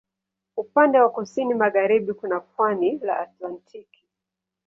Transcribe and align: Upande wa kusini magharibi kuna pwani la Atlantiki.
Upande 0.57 0.99
wa 0.99 1.09
kusini 1.09 1.53
magharibi 1.53 2.13
kuna 2.13 2.39
pwani 2.39 2.97
la 2.99 3.19
Atlantiki. 3.19 4.05